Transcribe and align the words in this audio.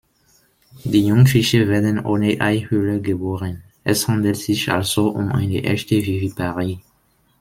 Die 0.83 1.05
Jungfische 1.05 1.67
werden 1.67 2.03
ohne 2.03 2.35
Eihülle 2.41 2.99
geboren, 3.01 3.61
es 3.83 4.07
handelt 4.07 4.37
sich 4.37 4.71
also 4.71 5.09
um 5.09 5.31
eine 5.31 5.61
echte 5.61 5.95
Viviparie. 6.03 6.81